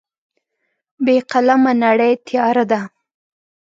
[1.03, 2.81] بې قلمه نړۍ تیاره ده.